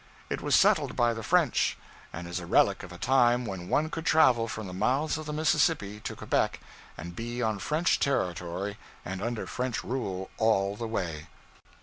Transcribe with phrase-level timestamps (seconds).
[0.31, 1.77] It was settled by the French,
[2.11, 5.27] and is a relic of a time when one could travel from the mouths of
[5.27, 6.59] the Mississippi to Quebec
[6.97, 11.27] and be on French territory and under French rule all the way.